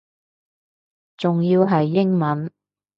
[1.15, 2.51] 仲要係英文